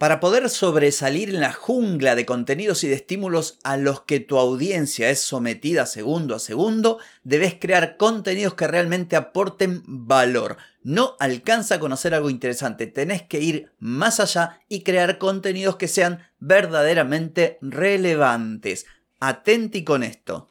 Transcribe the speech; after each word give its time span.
Para 0.00 0.18
poder 0.18 0.48
sobresalir 0.48 1.28
en 1.28 1.40
la 1.40 1.52
jungla 1.52 2.14
de 2.14 2.24
contenidos 2.24 2.84
y 2.84 2.88
de 2.88 2.94
estímulos 2.94 3.58
a 3.64 3.76
los 3.76 4.00
que 4.00 4.18
tu 4.18 4.38
audiencia 4.38 5.10
es 5.10 5.20
sometida 5.20 5.84
segundo 5.84 6.34
a 6.34 6.38
segundo, 6.38 6.96
debes 7.22 7.56
crear 7.60 7.98
contenidos 7.98 8.54
que 8.54 8.66
realmente 8.66 9.14
aporten 9.14 9.82
valor. 9.84 10.56
No 10.82 11.16
alcanza 11.20 11.74
a 11.74 11.80
conocer 11.80 12.14
algo 12.14 12.30
interesante, 12.30 12.86
tenés 12.86 13.20
que 13.20 13.40
ir 13.40 13.72
más 13.78 14.20
allá 14.20 14.62
y 14.70 14.84
crear 14.84 15.18
contenidos 15.18 15.76
que 15.76 15.86
sean 15.86 16.26
verdaderamente 16.38 17.58
relevantes. 17.60 18.86
Atenti 19.20 19.84
con 19.84 20.02
esto. 20.02 20.50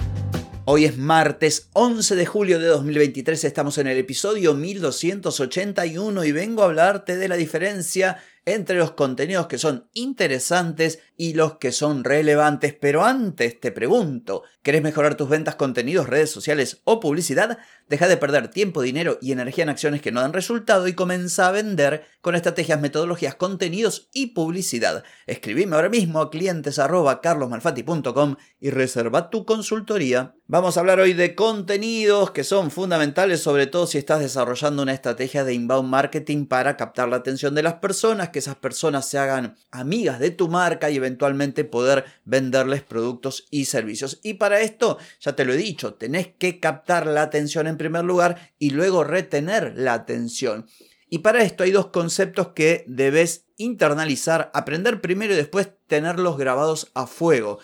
Hoy 0.73 0.85
es 0.85 0.97
martes 0.97 1.67
11 1.73 2.15
de 2.15 2.25
julio 2.25 2.57
de 2.57 2.67
2023, 2.67 3.43
estamos 3.43 3.77
en 3.77 3.87
el 3.87 3.97
episodio 3.97 4.53
1281 4.53 6.23
y 6.23 6.31
vengo 6.31 6.61
a 6.61 6.67
hablarte 6.67 7.17
de 7.17 7.27
la 7.27 7.35
diferencia 7.35 8.23
entre 8.45 8.77
los 8.77 8.91
contenidos 8.91 9.47
que 9.47 9.57
son 9.57 9.89
interesantes 9.91 10.99
y 11.17 11.33
los 11.33 11.57
que 11.57 11.73
son 11.73 12.05
relevantes. 12.05 12.73
Pero 12.73 13.03
antes 13.03 13.59
te 13.59 13.73
pregunto, 13.73 14.43
¿querés 14.63 14.81
mejorar 14.81 15.15
tus 15.15 15.27
ventas, 15.27 15.55
contenidos, 15.55 16.07
redes 16.07 16.31
sociales 16.31 16.79
o 16.85 17.01
publicidad? 17.01 17.57
Deja 17.91 18.07
de 18.07 18.15
perder 18.15 18.47
tiempo, 18.47 18.81
dinero 18.81 19.17
y 19.21 19.33
energía 19.33 19.65
en 19.65 19.69
acciones 19.69 20.01
que 20.01 20.13
no 20.13 20.21
dan 20.21 20.31
resultado 20.31 20.87
y 20.87 20.93
comienza 20.93 21.49
a 21.49 21.51
vender 21.51 22.05
con 22.21 22.35
estrategias, 22.35 22.79
metodologías, 22.79 23.35
contenidos 23.35 24.07
y 24.13 24.27
publicidad. 24.27 25.03
Escribime 25.27 25.75
ahora 25.75 25.89
mismo 25.89 26.21
a 26.21 26.29
clientes 26.29 26.79
y 28.61 28.69
reserva 28.69 29.29
tu 29.29 29.43
consultoría. 29.43 30.35
Vamos 30.47 30.75
a 30.75 30.79
hablar 30.79 30.99
hoy 30.99 31.13
de 31.13 31.35
contenidos 31.35 32.31
que 32.31 32.43
son 32.45 32.71
fundamentales, 32.71 33.41
sobre 33.41 33.67
todo 33.67 33.87
si 33.87 33.97
estás 33.97 34.21
desarrollando 34.21 34.83
una 34.83 34.93
estrategia 34.93 35.43
de 35.43 35.53
inbound 35.53 35.89
marketing 35.89 36.45
para 36.45 36.77
captar 36.77 37.09
la 37.09 37.17
atención 37.17 37.55
de 37.55 37.63
las 37.63 37.75
personas, 37.75 38.29
que 38.29 38.39
esas 38.39 38.55
personas 38.55 39.07
se 39.07 39.17
hagan 39.17 39.55
amigas 39.71 40.19
de 40.19 40.31
tu 40.31 40.47
marca 40.47 40.89
y 40.89 40.97
eventualmente 40.97 41.65
poder 41.65 42.05
venderles 42.23 42.83
productos 42.83 43.47
y 43.49 43.65
servicios. 43.65 44.19
Y 44.23 44.35
para 44.35 44.61
esto, 44.61 44.97
ya 45.19 45.35
te 45.35 45.43
lo 45.43 45.53
he 45.53 45.57
dicho, 45.57 45.95
tenés 45.95 46.27
que 46.37 46.59
captar 46.59 47.07
la 47.07 47.23
atención 47.23 47.67
en 47.67 47.80
primer 47.81 48.05
lugar 48.05 48.53
y 48.59 48.69
luego 48.69 49.03
retener 49.03 49.73
la 49.75 49.93
atención. 49.93 50.67
Y 51.09 51.19
para 51.19 51.43
esto 51.43 51.63
hay 51.63 51.71
dos 51.71 51.87
conceptos 51.87 52.49
que 52.55 52.85
debes 52.87 53.47
internalizar, 53.57 54.49
aprender 54.53 55.01
primero 55.01 55.33
y 55.33 55.35
después 55.35 55.71
tenerlos 55.87 56.37
grabados 56.37 56.89
a 56.93 57.05
fuego. 57.05 57.59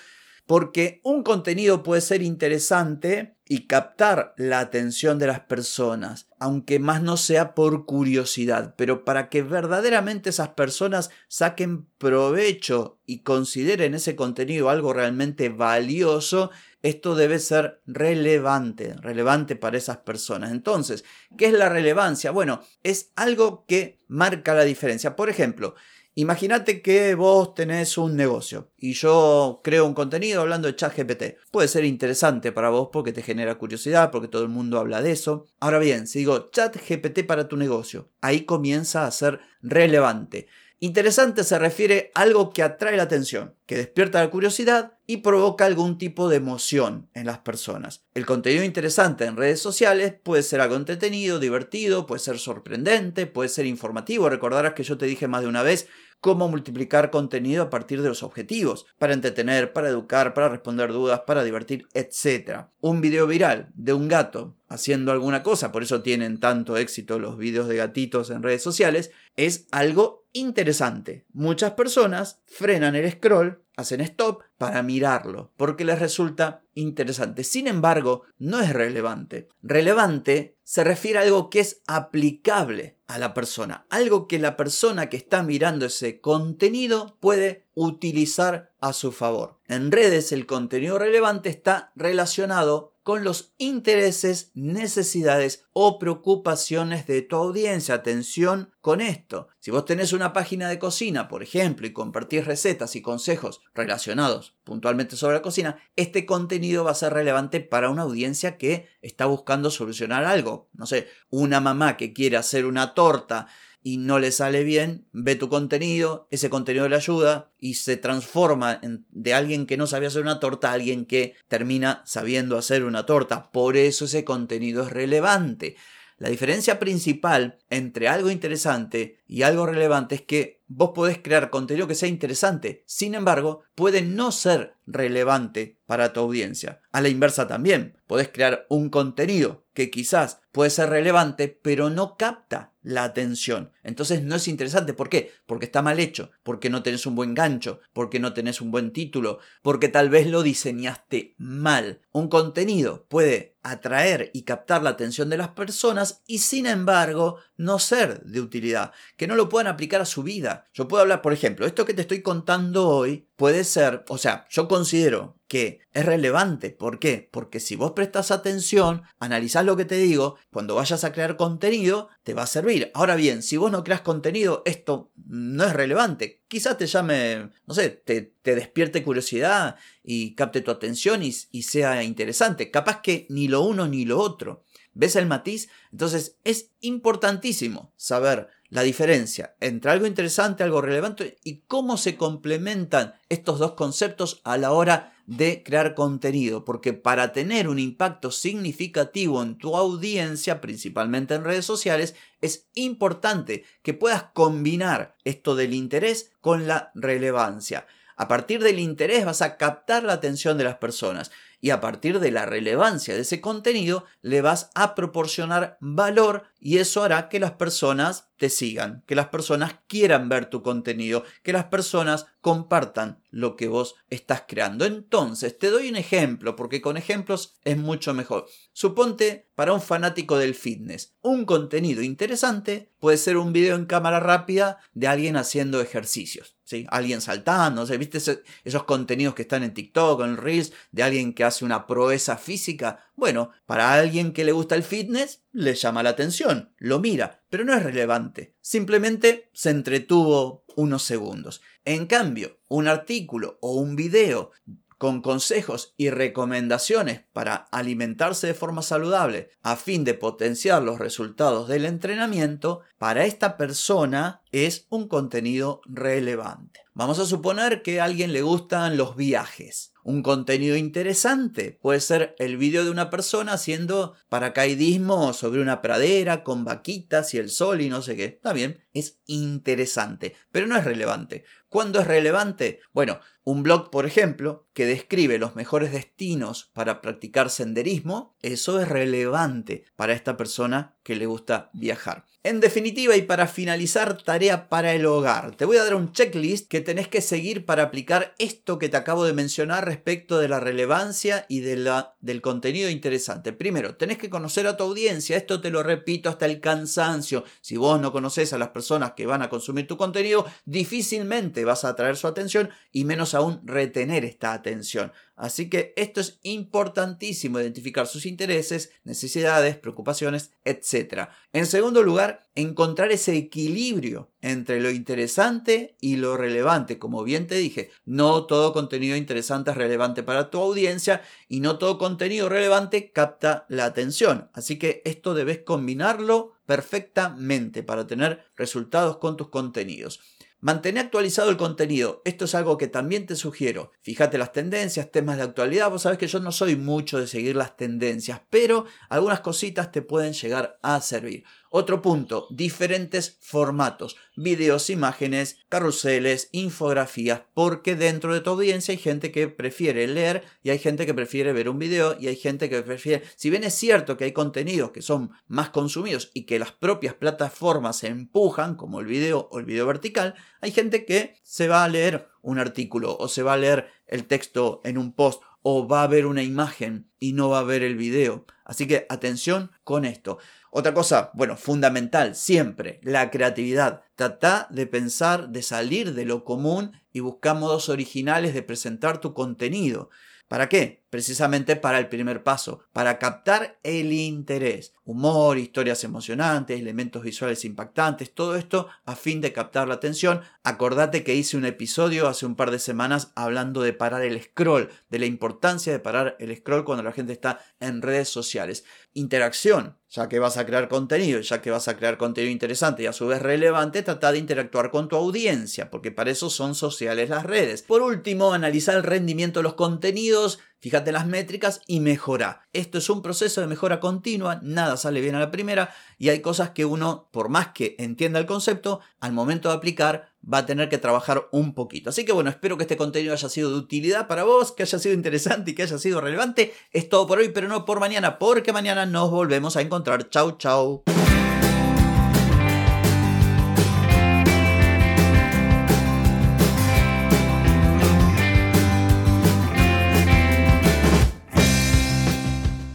Porque 0.48 1.02
un 1.04 1.24
contenido 1.24 1.84
puede 1.84 2.02
ser 2.02 2.24
interesante 2.24 3.38
y 3.50 3.68
captar 3.68 4.34
la 4.38 4.60
atención 4.60 5.20
de 5.20 5.28
las 5.28 5.42
personas, 5.42 6.28
aunque 6.40 6.80
más 6.80 7.02
no 7.02 7.16
sea 7.16 7.54
por 7.54 7.86
curiosidad, 7.86 8.76
pero 8.78 9.06
para 9.06 9.30
que 9.30 9.42
verdaderamente 9.42 10.30
esas 10.30 10.50
personas 10.50 11.10
saquen 11.28 11.86
provecho 11.98 13.00
y 13.06 13.20
consideren 13.20 13.94
ese 13.94 14.16
contenido 14.16 14.70
algo 14.70 14.92
realmente 14.94 15.50
valioso, 15.50 16.52
esto 16.82 17.16
debe 17.16 17.40
ser 17.40 17.82
relevante, 17.86 18.96
relevante 19.02 19.56
para 19.56 19.78
esas 19.78 19.98
personas. 19.98 20.52
Entonces, 20.52 21.06
¿qué 21.38 21.48
es 21.48 21.54
la 21.54 21.70
relevancia? 21.70 22.32
Bueno, 22.32 22.62
es 22.84 23.12
algo 23.16 23.66
que 23.66 24.00
marca 24.08 24.54
la 24.54 24.64
diferencia. 24.64 25.16
Por 25.16 25.30
ejemplo, 25.30 25.76
Imagínate 26.20 26.82
que 26.82 27.14
vos 27.14 27.54
tenés 27.54 27.96
un 27.96 28.16
negocio 28.16 28.72
y 28.76 28.94
yo 28.94 29.62
creo 29.64 29.86
un 29.86 29.94
contenido 29.94 30.42
hablando 30.42 30.68
de 30.68 30.76
ChatGPT. 30.76 31.38
Puede 31.52 31.68
ser 31.68 31.86
interesante 31.86 32.52
para 32.52 32.72
vos 32.72 32.90
porque 32.92 33.14
te 33.14 33.22
genera 33.22 33.60
curiosidad, 33.60 34.10
porque 34.10 34.28
todo 34.28 34.42
el 34.42 34.50
mundo 34.50 34.80
habla 34.80 35.04
de 35.04 35.12
eso. 35.12 35.46
Ahora 35.60 35.78
bien, 35.78 36.08
si 36.08 36.18
digo 36.18 36.50
ChatGPT 36.50 37.24
para 37.28 37.48
tu 37.48 37.56
negocio, 37.56 38.10
ahí 38.20 38.46
comienza 38.46 39.06
a 39.06 39.12
ser 39.12 39.42
relevante. 39.62 40.48
Interesante 40.80 41.44
se 41.44 41.58
refiere 41.58 42.12
a 42.14 42.22
algo 42.22 42.52
que 42.52 42.62
atrae 42.62 42.98
la 42.98 43.04
atención, 43.04 43.56
que 43.66 43.78
despierta 43.78 44.20
la 44.20 44.30
curiosidad 44.30 44.94
y 45.08 45.18
provoca 45.18 45.66
algún 45.66 45.98
tipo 45.98 46.30
de 46.30 46.38
emoción 46.38 47.10
en 47.16 47.26
las 47.26 47.40
personas. 47.40 48.06
El 48.14 48.28
contenido 48.28 48.64
interesante 48.64 49.26
en 49.26 49.38
redes 49.38 49.60
sociales 49.60 50.14
puede 50.22 50.44
ser 50.44 50.62
algo 50.62 50.76
entretenido, 50.76 51.40
divertido, 51.40 52.06
puede 52.06 52.20
ser 52.20 52.38
sorprendente, 52.38 53.26
puede 53.26 53.50
ser 53.50 53.66
informativo. 53.66 54.30
Recordarás 54.30 54.74
que 54.74 54.84
yo 54.84 55.00
te 55.00 55.08
dije 55.08 55.28
más 55.28 55.42
de 55.42 55.48
una 55.48 55.64
vez 55.64 55.88
cómo 56.20 56.48
multiplicar 56.48 57.12
contenido 57.12 57.64
a 57.64 57.70
partir 57.70 58.02
de 58.02 58.10
los 58.10 58.24
objetivos, 58.24 58.86
para 58.98 59.14
entretener, 59.14 59.74
para 59.74 59.90
educar, 59.90 60.34
para 60.34 60.50
responder 60.50 60.92
dudas, 60.92 61.22
para 61.28 61.44
divertir, 61.44 61.88
etc. 61.94 62.68
Un 62.82 63.02
video 63.02 63.28
viral 63.28 63.70
de 63.76 63.94
un 63.94 64.08
gato 64.08 64.56
haciendo 64.68 65.12
alguna 65.12 65.44
cosa, 65.44 65.72
por 65.72 65.84
eso 65.84 66.02
tienen 66.02 66.40
tanto 66.40 66.78
éxito 66.78 67.20
los 67.20 67.38
videos 67.38 67.68
de 67.68 67.78
gatitos 67.78 68.30
en 68.30 68.44
redes 68.44 68.62
sociales, 68.62 69.12
es 69.36 69.68
algo 69.72 70.28
interesante. 70.34 71.26
Muchas 71.34 71.72
personas 71.72 72.42
frenan 72.46 72.96
el 72.96 73.10
scroll, 73.12 73.62
hacen 73.78 74.02
stop 74.02 74.42
para 74.58 74.84
mirarlo, 74.84 75.54
porque 75.56 75.86
les 75.86 76.00
resulta 76.00 76.64
interesante. 76.74 77.44
Sin 77.44 77.68
embargo, 77.68 78.24
no 78.38 78.60
es 78.60 78.74
relevante. 78.74 79.48
Relevante 79.62 80.58
se 80.64 80.84
refiere 80.84 81.20
a 81.20 81.22
algo 81.22 81.50
que 81.50 81.62
es 81.62 81.82
aplicable 81.88 82.98
a 83.08 83.20
la 83.20 83.34
persona, 83.34 83.86
algo 83.90 84.28
que 84.28 84.40
la 84.40 84.58
persona 84.58 85.08
que 85.08 85.18
está 85.18 85.44
mirando 85.44 85.86
ese 85.86 86.20
contenido 86.20 87.18
puede 87.22 87.67
utilizar 87.80 88.72
a 88.82 88.92
su 88.92 89.12
favor. 89.12 89.60
En 89.68 89.92
redes 89.92 90.32
el 90.32 90.48
contenido 90.48 90.98
relevante 90.98 91.50
está 91.50 91.92
relacionado 91.96 92.96
con 93.04 93.24
los 93.24 93.54
intereses, 93.60 94.52
necesidades 94.56 95.64
o 95.74 96.00
preocupaciones 96.00 97.06
de 97.06 97.22
tu 97.22 97.36
audiencia. 97.36 97.94
Atención 97.94 98.74
con 98.82 99.00
esto. 99.00 99.48
Si 99.60 99.70
vos 99.70 99.86
tenés 99.86 100.12
una 100.12 100.34
página 100.34 100.68
de 100.70 100.80
cocina, 100.80 101.28
por 101.28 101.44
ejemplo, 101.44 101.86
y 101.86 101.94
compartís 101.94 102.46
recetas 102.46 102.96
y 102.96 103.04
consejos 103.04 103.62
relacionados 103.76 104.56
puntualmente 104.64 105.16
sobre 105.16 105.36
la 105.36 105.44
cocina, 105.44 105.78
este 105.96 106.26
contenido 106.26 106.84
va 106.84 106.92
a 106.92 106.96
ser 106.96 107.14
relevante 107.14 107.62
para 107.62 107.92
una 107.92 108.02
audiencia 108.02 108.58
que 108.58 108.90
está 109.02 109.28
buscando 109.28 109.70
solucionar 109.70 110.26
algo. 110.26 110.68
No 110.74 110.88
sé, 110.88 111.08
una 111.30 111.62
mamá 111.62 111.96
que 111.96 112.12
quiere 112.12 112.38
hacer 112.38 112.66
una 112.66 112.96
torta 112.96 113.48
y 113.88 113.96
no 113.96 114.20
le 114.20 114.34
sale 114.34 114.66
bien, 114.66 115.08
ve 115.14 115.38
tu 115.38 115.48
contenido, 115.48 116.28
ese 116.30 116.50
contenido 116.50 116.90
le 116.90 116.98
ayuda 116.98 117.54
y 117.58 117.76
se 117.76 117.96
transforma 117.96 118.82
de 119.12 119.34
alguien 119.34 119.66
que 119.66 119.78
no 119.78 119.88
sabía 119.88 120.10
hacer 120.10 120.24
una 120.24 120.42
torta 120.42 120.72
a 120.72 120.74
alguien 120.74 121.06
que 121.06 121.36
termina 121.48 122.04
sabiendo 122.06 122.58
hacer 122.58 122.84
una 122.84 123.06
torta. 123.06 123.50
Por 123.50 123.78
eso 123.78 124.04
ese 124.04 124.26
contenido 124.26 124.84
es 124.84 124.92
relevante. 124.92 125.78
La 126.18 126.28
diferencia 126.28 126.80
principal 126.80 127.60
entre 127.70 128.10
algo 128.10 128.30
interesante 128.30 129.20
y 129.28 129.44
algo 129.44 129.66
relevante 129.66 130.16
es 130.16 130.22
que 130.22 130.62
vos 130.68 130.92
podés 130.94 131.20
crear 131.20 131.50
contenido 131.50 131.88
que 131.88 131.96
sea 131.96 132.10
interesante, 132.10 132.84
sin 132.86 133.16
embargo, 133.16 133.64
puede 133.76 134.02
no 134.02 134.32
ser 134.32 134.76
relevante 134.86 135.80
para 135.86 136.14
tu 136.14 136.20
audiencia. 136.20 136.82
A 136.92 137.02
la 137.02 137.10
inversa 137.10 137.48
también, 137.48 137.98
podés 138.08 138.30
crear 138.30 138.66
un 138.70 138.90
contenido 138.90 139.66
que 139.74 139.92
quizás 139.92 140.40
puede 140.52 140.70
ser 140.72 140.90
relevante, 140.90 141.48
pero 141.48 141.90
no 141.90 142.18
capta 142.18 142.74
la 142.82 143.04
atención. 143.04 143.72
Entonces 143.84 144.24
no 144.24 144.36
es 144.36 144.48
interesante. 144.48 144.94
¿Por 144.94 145.10
qué? 145.10 145.32
Porque 145.46 145.66
está 145.66 145.82
mal 145.82 146.00
hecho, 146.00 146.32
porque 146.42 146.70
no 146.70 146.84
tenés 146.84 147.06
un 147.06 147.16
buen 147.16 147.36
gancho, 147.36 147.80
porque 147.94 148.20
no 148.20 148.34
tenés 148.34 148.62
un 148.62 148.72
buen 148.72 148.92
título, 148.92 149.40
porque 149.62 149.90
tal 149.90 150.10
vez 150.10 150.28
lo 150.28 150.42
diseñaste 150.42 151.36
mal. 151.38 152.02
Un 152.12 152.30
contenido 152.30 153.06
puede 153.08 153.58
atraer 153.62 154.32
y 154.34 154.44
captar 154.44 154.82
la 154.82 154.92
atención 154.92 155.30
de 155.30 155.38
las 155.38 155.50
personas 155.50 156.24
y 156.26 156.40
sin 156.40 156.66
embargo 156.66 157.38
no 157.58 157.78
ser 157.80 158.22
de 158.24 158.40
utilidad, 158.40 158.94
que 159.18 159.28
no 159.28 159.36
lo 159.36 159.50
puedan 159.50 159.68
aplicar 159.68 160.00
a 160.00 160.06
su 160.06 160.24
vida. 160.24 160.66
Yo 160.74 160.88
puedo 160.88 161.02
hablar, 161.02 161.22
por 161.22 161.34
ejemplo, 161.34 161.66
esto 161.66 161.86
que 161.86 161.96
te 161.96 162.02
estoy 162.02 162.22
contando 162.22 162.88
hoy 162.88 163.28
puede 163.36 163.64
ser, 163.64 164.06
o 164.08 164.18
sea, 164.18 164.46
yo 164.50 164.68
considero 164.68 165.38
que 165.48 165.80
es 165.94 166.06
relevante. 166.06 166.70
¿Por 166.70 167.00
qué? 167.00 167.28
Porque 167.32 167.60
si 167.60 167.76
vos 167.76 167.94
prestas 167.94 168.32
atención, 168.32 169.02
analizás 169.20 169.66
lo 169.66 169.76
que 169.76 169.86
te 169.86 169.96
digo, 169.96 170.38
cuando 170.52 170.76
vayas 170.76 171.04
a 171.04 171.12
crear 171.12 171.36
contenido, 171.36 172.10
te 172.24 172.36
va 172.36 172.44
a 172.44 172.48
servir. 172.48 172.92
Ahora 172.94 173.16
bien, 173.16 173.42
si 173.42 173.58
vos 173.58 173.72
no 173.72 173.84
creas 173.84 174.02
contenido, 174.02 174.62
esto 174.66 175.12
no 175.26 175.64
es 175.64 175.74
relevante. 175.74 176.44
Quizás 176.48 176.78
te 176.78 176.86
llame, 176.86 177.50
no 177.66 177.74
sé, 177.74 177.90
te, 177.90 178.34
despierte 178.44 179.04
curiosidad 179.04 179.78
y 180.04 180.36
capte 180.36 180.62
tu 180.62 180.72
atención 180.72 181.24
y, 181.24 181.36
y 181.52 181.64
sea 181.64 182.04
interesante. 182.04 182.70
Capaz 182.70 183.02
que 183.02 183.26
ni 183.30 183.48
lo 183.48 183.62
uno 183.62 183.88
ni 183.88 184.06
lo 184.06 184.20
otro. 184.20 184.64
¿Ves 184.94 185.16
el 185.16 185.28
matiz? 185.28 185.70
Entonces 185.92 186.38
es 186.44 186.72
importantísimo 186.80 187.94
saber 187.98 188.50
la 188.70 188.82
diferencia 188.84 189.56
entre 189.60 189.92
algo 189.92 190.06
interesante, 190.06 190.64
algo 190.64 190.82
relevante 190.82 191.38
y 191.44 191.62
cómo 191.68 191.98
se 191.98 192.18
complementan 192.18 193.14
estos 193.30 193.60
dos 193.60 193.74
conceptos 193.74 194.42
a 194.44 194.58
la 194.58 194.72
hora 194.72 195.14
de 195.26 195.62
crear 195.62 195.94
contenido, 195.94 196.64
porque 196.64 196.94
para 196.94 197.34
tener 197.34 197.68
un 197.68 197.80
impacto 197.80 198.32
significativo 198.32 199.44
en 199.44 199.58
tu 199.58 199.76
audiencia, 199.76 200.62
principalmente 200.62 201.36
en 201.36 201.44
redes 201.44 201.66
sociales, 201.66 202.16
es 202.42 202.70
importante 202.76 203.66
que 203.84 203.94
puedas 203.94 204.24
combinar 204.34 205.18
esto 205.26 205.56
del 205.56 205.74
interés 205.74 206.32
con 206.40 206.68
la 206.68 206.92
relevancia. 206.96 207.88
A 208.16 208.28
partir 208.28 208.64
del 208.64 208.80
interés 208.80 209.26
vas 209.26 209.42
a 209.42 209.58
captar 209.58 210.04
la 210.04 210.14
atención 210.14 210.58
de 210.58 210.64
las 210.64 210.78
personas 210.78 211.30
y 211.60 211.72
a 211.72 211.82
partir 211.82 212.20
de 212.20 212.32
la 212.32 212.46
relevancia 212.46 213.14
de 213.16 213.22
ese 213.22 213.42
contenido 213.42 214.06
le 214.22 214.42
vas 214.42 214.70
a 214.76 214.96
proporcionar 214.96 215.78
valor 215.82 216.44
y 216.60 216.78
eso 216.78 217.04
hará 217.04 217.30
que 217.30 217.40
las 217.40 217.52
personas 217.52 218.30
te 218.38 218.50
sigan, 218.50 219.04
que 219.08 219.16
las 219.16 219.28
personas 219.28 219.76
quieran 219.88 220.30
ver 220.30 220.50
tu 220.50 220.62
contenido, 220.62 221.24
que 221.44 221.54
las 221.54 221.66
personas 221.66 222.28
compartan 222.42 223.22
lo 223.30 223.56
que 223.56 223.68
vos 223.68 223.96
estás 224.10 224.44
creando. 224.48 224.86
Entonces, 224.86 225.58
te 225.58 225.70
doy 225.70 225.90
un 225.90 225.96
ejemplo, 225.96 226.56
porque 226.56 226.82
con 226.82 226.98
ejemplos 226.98 227.58
es 227.64 227.78
mucho 227.78 228.14
mejor. 228.14 228.48
Suponte 228.74 229.50
para 229.56 229.74
un 229.74 229.82
fanático 229.82 230.38
del 230.38 230.56
fitness, 230.56 231.16
un 231.22 231.46
contenido 231.46 232.04
interesante 232.04 232.92
puede 233.00 233.18
ser 233.18 233.38
un 233.38 233.54
video 233.54 233.76
en 233.76 233.86
cámara 233.86 234.20
rápida 234.20 234.80
de 234.94 235.08
alguien 235.08 235.36
haciendo 235.36 235.82
ejercicios. 235.82 236.56
¿Sí? 236.64 236.86
Alguien 236.90 237.22
saltando, 237.22 237.86
¿viste 237.86 238.18
esos 238.66 238.84
contenidos 238.84 239.34
que 239.36 239.44
están 239.44 239.64
en 239.64 239.74
TikTok, 239.74 240.22
en 240.22 240.36
Reels, 240.36 240.74
de 240.92 241.02
alguien 241.02 241.34
que 241.34 241.46
hace 241.48 241.66
una 241.66 241.88
proeza 241.88 242.38
física? 242.38 243.06
Bueno, 243.16 243.52
para 243.66 243.94
alguien 243.94 244.34
que 244.34 244.46
le 244.46 244.52
gusta 244.52 244.76
el 244.76 244.84
fitness, 244.84 245.44
le 245.52 245.74
llama 245.74 246.04
la 246.04 246.12
atención, 246.12 246.74
lo 246.78 247.00
mira, 247.00 247.44
pero 247.50 247.66
no 247.66 247.74
es 247.74 247.84
relevante. 247.84 248.56
Simplemente 248.62 249.50
se 249.54 249.72
entretuvo 249.72 250.66
unos 250.76 251.04
segundos. 251.04 251.62
En 251.86 252.06
cambio, 252.06 252.60
un 252.68 252.88
artículo 252.88 253.58
o 253.62 253.74
un 253.76 253.96
video 253.96 254.52
con 254.98 255.22
consejos 255.22 255.94
y 255.98 256.10
recomendaciones 256.10 257.22
para 257.32 257.56
alimentarse 257.56 258.48
de 258.48 258.54
forma 258.54 258.82
saludable 258.82 259.52
a 259.62 259.76
fin 259.76 260.04
de 260.04 260.16
potenciar 260.16 260.82
los 260.82 261.00
resultados 261.00 261.68
del 261.68 261.86
entrenamiento, 261.86 262.82
para 262.98 263.26
esta 263.26 263.58
persona 263.58 264.42
es 264.66 264.88
un 264.90 265.08
contenido 265.08 265.82
relevante. 265.86 266.82
Vamos 266.94 267.20
a 267.20 267.26
suponer 267.26 267.84
que 267.84 268.02
a 268.02 268.06
alguien 268.06 268.34
le 268.34 268.42
gustan 268.42 268.98
los 268.98 269.16
viajes. 269.16 269.94
Un 270.04 270.24
contenido 270.24 270.78
interesante 270.78 271.78
puede 271.82 272.00
ser 272.00 272.34
el 272.40 272.58
vídeo 272.58 272.84
de 272.86 272.90
una 272.90 273.10
persona 273.10 273.54
haciendo 273.54 274.16
paracaidismo 274.30 275.34
sobre 275.34 275.62
una 275.62 275.82
pradera 275.82 276.44
con 276.44 276.64
vaquitas 276.64 277.34
y 277.34 277.38
el 277.38 277.50
sol 277.50 277.82
y 277.82 277.90
no 277.90 278.02
sé 278.02 278.16
qué. 278.16 278.40
Bien, 278.54 278.80
es 278.94 279.20
interesante, 279.26 280.34
pero 280.52 280.66
no 280.66 280.78
es 280.78 280.86
relevante. 280.86 281.44
¿Cuándo 281.70 282.00
es 282.00 282.08
relevante? 282.08 282.80
Bueno, 282.94 283.20
un 283.44 283.64
blog, 283.64 283.92
por 283.92 284.06
ejemplo, 284.06 284.68
que 284.74 284.86
describe 284.86 285.38
los 285.38 285.56
mejores 285.56 285.92
destinos 285.92 286.72
para 286.74 287.02
practicar 287.02 287.50
senderismo, 287.50 288.38
eso 288.42 288.80
es 288.80 288.88
relevante 288.88 289.84
para 289.96 290.14
esta 290.14 290.38
persona 290.38 290.97
que 291.08 291.16
le 291.16 291.26
gusta 291.26 291.70
viajar. 291.72 292.26
En 292.44 292.60
definitiva 292.60 293.16
y 293.16 293.22
para 293.22 293.48
finalizar, 293.48 294.22
tarea 294.24 294.68
para 294.68 294.94
el 294.94 295.06
hogar. 295.06 295.56
Te 295.56 295.64
voy 295.64 295.78
a 295.78 295.84
dar 295.86 295.96
un 295.96 296.12
checklist 296.12 296.68
que 296.68 296.82
tenés 296.82 297.08
que 297.08 297.22
seguir 297.22 297.66
para 297.66 297.84
aplicar 297.84 298.36
esto 298.40 298.78
que 298.78 298.90
te 298.90 298.98
acabo 298.98 299.24
de 299.24 299.32
mencionar 299.32 299.86
respecto 299.86 300.38
de 300.38 300.50
la 300.50 300.60
relevancia 300.60 301.46
y 301.48 301.62
de 301.62 301.78
la, 301.78 302.16
del 302.20 302.42
contenido 302.42 302.90
interesante. 302.90 303.54
Primero, 303.54 303.96
tenés 303.96 304.18
que 304.18 304.30
conocer 304.30 304.68
a 304.68 304.76
tu 304.76 304.84
audiencia. 304.84 305.38
Esto 305.38 305.62
te 305.62 305.70
lo 305.70 305.82
repito 305.82 306.28
hasta 306.28 306.46
el 306.46 306.60
cansancio. 306.60 307.46
Si 307.62 307.78
vos 307.78 308.02
no 308.02 308.12
conoces 308.12 308.52
a 308.52 308.58
las 308.58 308.70
personas 308.70 309.14
que 309.14 309.26
van 309.26 309.42
a 309.42 309.50
consumir 309.50 309.88
tu 309.88 309.96
contenido, 309.96 310.46
difícilmente 310.66 311.64
vas 311.64 311.86
a 311.86 311.90
atraer 311.90 312.18
su 312.18 312.28
atención 312.28 312.70
y 312.92 313.06
menos 313.06 313.34
aún 313.34 313.62
retener 313.64 314.26
esta 314.26 314.52
atención. 314.52 315.14
Así 315.38 315.70
que 315.70 315.94
esto 315.96 316.20
es 316.20 316.40
importantísimo, 316.42 317.60
identificar 317.60 318.08
sus 318.08 318.26
intereses, 318.26 318.92
necesidades, 319.04 319.78
preocupaciones, 319.78 320.52
etc. 320.66 321.30
En 321.54 321.68
segundo 321.68 322.02
lugar, 322.02 322.48
encontrar 322.56 323.12
ese 323.12 323.38
equilibrio 323.38 324.32
entre 324.42 324.82
lo 324.82 324.90
interesante 324.90 325.96
y 326.02 326.16
lo 326.16 326.38
relevante. 326.38 326.98
Como 326.98 327.24
bien 327.24 327.46
te 327.46 327.54
dije, 327.54 327.92
no 328.04 328.48
todo 328.48 328.74
contenido 328.74 329.16
interesante 329.16 329.70
es 329.70 329.78
relevante 329.78 330.24
para 330.24 330.50
tu 330.50 330.60
audiencia 330.60 331.22
y 331.48 331.60
no 331.60 331.78
todo 331.78 332.00
contenido 332.00 332.50
relevante 332.50 333.12
capta 333.12 333.68
la 333.70 333.86
atención. 333.86 334.50
Así 334.54 334.80
que 334.80 335.04
esto 335.06 335.36
debes 335.36 335.60
combinarlo 335.60 336.54
perfectamente 336.66 337.84
para 337.84 338.08
tener 338.08 338.44
resultados 338.56 339.18
con 339.18 339.38
tus 339.38 339.50
contenidos. 339.50 340.20
Mantén 340.60 340.98
actualizado 340.98 341.52
el 341.52 341.58
contenido. 341.58 342.24
Esto 342.26 342.46
es 342.46 342.56
algo 342.56 342.80
que 342.80 342.88
también 342.88 343.28
te 343.28 343.36
sugiero. 343.36 343.92
Fíjate 344.02 344.40
las 344.40 344.54
tendencias, 344.54 345.12
temas 345.12 345.38
de 345.38 345.44
actualidad. 345.44 345.92
Vos 345.92 346.02
sabés 346.02 346.18
que 346.18 346.26
yo 346.26 346.40
no 346.40 346.52
soy 346.52 346.76
mucho 346.76 347.20
de 347.20 347.28
seguir 347.28 347.56
las 347.56 347.78
tendencias, 347.78 348.42
pero 348.50 348.86
algunas 349.08 349.42
cositas 349.42 349.92
te 349.92 350.02
pueden 350.02 350.34
llegar 350.34 350.80
a 350.82 351.00
servir. 351.02 351.44
Otro 351.80 352.02
punto, 352.02 352.48
diferentes 352.50 353.38
formatos, 353.40 354.18
videos, 354.36 354.90
imágenes, 354.90 355.60
carruseles, 355.70 356.50
infografías, 356.52 357.42
porque 357.54 357.96
dentro 357.96 358.34
de 358.34 358.42
tu 358.42 358.50
audiencia 358.50 358.94
hay 358.94 358.98
gente 358.98 359.32
que 359.32 359.48
prefiere 359.48 360.08
leer 360.08 360.44
y 360.64 360.72
hay 360.72 360.80
gente 360.80 361.06
que 361.06 361.14
prefiere 361.14 361.54
ver 361.54 361.70
un 361.70 361.78
video 361.78 362.18
y 362.20 362.30
hay 362.30 362.36
gente 362.36 362.68
que 362.68 362.82
prefiere, 362.82 363.24
si 363.36 363.52
bien 363.52 363.64
es 363.64 363.76
cierto 363.76 364.18
que 364.18 364.24
hay 364.24 364.32
contenidos 364.32 364.90
que 364.90 365.04
son 365.04 365.30
más 365.48 365.70
consumidos 365.70 366.32
y 366.34 366.48
que 366.48 366.58
las 366.58 366.72
propias 366.72 367.14
plataformas 367.14 367.98
se 367.98 368.08
empujan, 368.08 368.74
como 368.74 369.00
el 369.00 369.06
video 369.06 369.48
o 369.52 369.60
el 369.60 369.66
video 369.66 369.86
vertical, 369.86 370.34
hay 370.62 370.72
gente 370.72 371.06
que 371.06 371.36
se 371.44 371.68
va 371.68 371.84
a 371.84 371.90
leer 371.90 372.28
un 372.42 372.58
artículo 372.58 373.16
o 373.20 373.28
se 373.28 373.44
va 373.44 373.54
a 373.54 373.58
leer 373.58 373.88
el 374.08 374.26
texto 374.26 374.82
en 374.84 374.98
un 374.98 375.14
post 375.14 375.44
o 375.62 375.88
va 375.88 376.02
a 376.02 376.08
ver 376.08 376.26
una 376.26 376.42
imagen 376.42 377.12
y 377.20 377.34
no 377.34 377.50
va 377.50 377.60
a 377.60 377.64
ver 377.64 377.84
el 377.84 377.98
video. 377.98 378.46
Así 378.68 378.86
que 378.86 379.06
atención 379.08 379.72
con 379.86 380.04
esto. 380.04 380.40
Otra 380.72 380.94
cosa, 380.94 381.32
bueno, 381.34 381.56
fundamental, 381.56 382.36
siempre, 382.36 383.00
la 383.02 383.32
creatividad. 383.32 384.04
Trata 384.16 384.68
de 384.70 384.86
pensar, 384.86 385.50
de 385.50 385.64
salir 385.64 386.14
de 386.14 386.26
lo 386.26 386.44
común 386.44 386.92
y 387.14 387.22
buscar 387.22 387.56
modos 387.56 387.88
originales 387.88 388.54
de 388.54 388.64
presentar 388.64 389.22
tu 389.22 389.34
contenido. 389.34 390.10
¿Para 390.50 390.68
qué? 390.68 391.06
Precisamente 391.10 391.78
para 391.78 392.00
el 392.00 392.10
primer 392.10 392.44
paso, 392.44 392.82
para 392.92 393.18
captar 393.18 393.80
el 393.84 394.12
interés. 394.12 394.94
Humor, 395.06 395.58
historias 395.58 396.04
emocionantes, 396.04 396.78
elementos 396.78 397.24
visuales 397.24 397.64
impactantes, 397.64 398.34
todo 398.34 398.58
esto 398.58 398.90
a 399.06 399.16
fin 399.16 399.40
de 399.40 399.54
captar 399.54 399.88
la 399.88 399.94
atención. 399.94 400.42
Acordate 400.64 401.24
que 401.24 401.36
hice 401.36 401.56
un 401.56 401.64
episodio 401.64 402.28
hace 402.28 402.46
un 402.46 402.56
par 402.56 402.72
de 402.72 402.80
semanas 402.80 403.32
hablando 403.36 403.82
de 403.82 403.94
parar 403.94 404.22
el 404.24 404.42
scroll, 404.42 404.90
de 405.10 405.20
la 405.20 405.26
importancia 405.26 405.94
de 405.94 406.00
parar 406.00 406.36
el 406.40 406.54
scroll 406.58 406.84
cuando 406.84 407.04
la 407.04 407.14
gente 407.14 407.32
está 407.32 407.60
en 407.80 408.02
redes 408.02 408.28
sociales. 408.28 408.84
Interacción, 409.14 409.98
ya 410.10 410.28
que 410.28 410.40
vas 410.40 410.58
a 410.58 410.66
crear 410.66 410.90
contenido, 410.90 411.40
ya 411.40 411.62
que 411.62 411.72
vas 411.72 411.88
a 411.88 411.96
crear 411.98 412.18
contenido 412.18 412.52
interesante 412.52 413.04
y 413.04 413.06
a 413.06 413.14
su 413.14 413.28
vez 413.28 413.42
relevante, 413.42 414.04
trata 414.04 414.32
de 414.32 414.40
interactuar 414.40 414.92
con 414.92 415.08
tu 415.08 415.16
audiencia, 415.16 415.90
porque 415.90 416.12
para 416.12 416.32
eso 416.32 416.50
son 416.50 416.76
sociales 416.76 417.30
las 417.30 417.44
redes. 417.44 417.82
Por 417.82 418.02
último, 418.02 418.54
analizar 418.54 418.96
el 418.96 419.04
rendimiento 419.04 419.60
de 419.60 419.64
los 419.64 419.76
contenidos, 419.76 420.60
fíjate 420.80 421.12
las 421.12 421.28
métricas 421.28 421.82
y 421.88 422.00
mejora. 422.00 422.68
Esto 422.74 422.98
es 422.98 423.10
un 423.10 423.22
proceso 423.22 423.62
de 423.62 423.68
mejora 423.68 424.00
continua, 424.00 424.60
nada 424.62 424.98
sale 424.98 425.22
bien 425.22 425.36
a 425.36 425.40
la 425.40 425.52
primera 425.52 425.94
y 426.18 426.30
hay 426.30 426.42
cosas 426.42 426.72
que 426.72 426.86
uno, 426.86 427.30
por 427.32 427.50
más 427.50 427.70
que 427.70 427.96
entienda 428.00 428.40
el 428.40 428.46
concepto, 428.46 429.00
al 429.20 429.34
momento 429.34 429.70
de 429.70 429.76
aplicar 429.76 430.30
va 430.52 430.60
a 430.60 430.66
tener 430.66 430.90
que 430.90 430.98
trabajar 430.98 431.48
un 431.52 431.74
poquito. 431.74 432.10
Así 432.10 432.26
que 432.26 432.32
bueno, 432.32 432.50
espero 432.50 432.78
que 432.78 432.84
este 432.84 432.98
contenido 432.98 433.34
haya 433.34 433.50
sido 433.50 433.70
de 433.70 433.78
utilidad 433.78 434.28
para 434.28 434.44
vos, 434.44 434.72
que 434.72 434.84
haya 434.84 435.00
sido 435.00 435.14
interesante 435.14 435.72
y 435.72 435.76
que 435.76 435.84
haya 435.84 435.98
sido 435.98 436.22
relevante. 436.22 436.74
Es 436.92 437.10
todo 437.10 437.28
por 437.28 437.40
hoy, 437.40 437.50
pero 437.50 437.68
no 437.68 437.86
por 437.86 438.00
mañana, 438.00 438.40
porque 438.40 438.74
mañana 438.74 439.06
nos 439.06 439.30
volvemos 439.30 439.76
a 439.76 439.82
encontrar. 439.82 440.30
Chau, 440.30 440.58
chau. 440.58 441.04